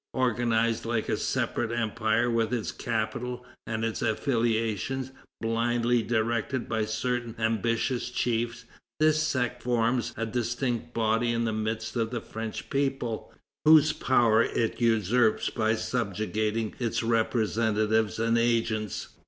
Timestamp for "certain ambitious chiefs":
6.85-8.65